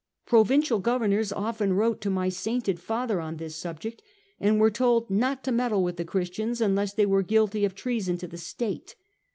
[0.25, 4.01] Provincial governors often wrote to my sainted father on this subject,
[4.39, 8.17] and were told not to meddle with the Christians unless they were guilty of treason
[8.17, 8.95] to the state.